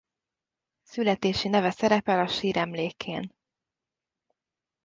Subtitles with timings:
[0.83, 3.33] Születési neve szerepel a síremlékén.